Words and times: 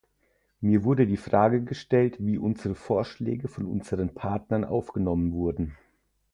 Mir 0.61 0.83
wurde 0.83 1.05
die 1.05 1.15
Frage 1.15 1.63
gestellt, 1.63 2.15
wie 2.17 2.39
unsere 2.39 2.73
Vorschläge 2.73 3.47
von 3.47 3.67
unseren 3.67 4.15
Partnern 4.15 4.65
aufgenommen 4.65 5.31
wurden. 5.31 5.77